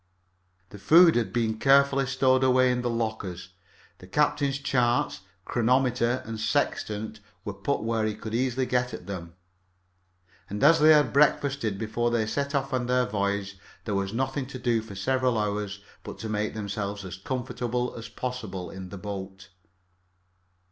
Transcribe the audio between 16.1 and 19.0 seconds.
to make themselves as comfortable as possible in the